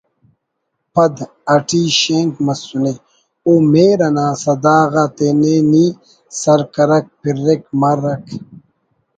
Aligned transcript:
پد'' 0.93 1.29
اٹی 1.53 1.83
شینک 1.99 2.33
مسنے: 2.45 2.93
''او 3.45 3.53
مہر 3.71 3.99
انا 4.07 4.27
صدا 4.43 4.77
غا 4.91 5.03
تینے 5.15 5.55
نی 5.71 5.85
سر 6.39 6.59
کرک 6.73 7.05
پرّک 7.21 7.61
مرک 7.79 8.23